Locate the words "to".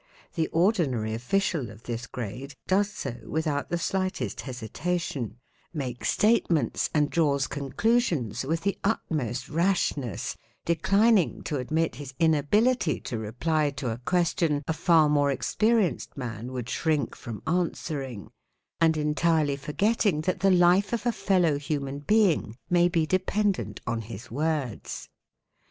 11.43-11.57, 13.01-13.19, 13.77-13.91